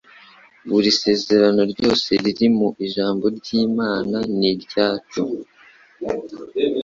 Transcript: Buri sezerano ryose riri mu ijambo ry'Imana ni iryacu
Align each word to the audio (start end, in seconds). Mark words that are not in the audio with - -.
Buri 0.69 0.89
sezerano 1.01 1.61
ryose 1.71 2.09
riri 2.23 2.47
mu 2.57 2.67
ijambo 2.85 3.25
ry'Imana 3.37 4.17
ni 4.37 4.47
iryacu 4.53 5.23